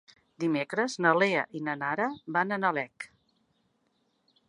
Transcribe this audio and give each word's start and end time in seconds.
Dimecres 0.43 0.95
na 1.05 1.11
Lea 1.17 1.43
i 1.59 1.63
na 1.69 1.77
Nara 1.83 2.07
van 2.39 2.57
a 2.57 2.61
Nalec. 2.65 3.11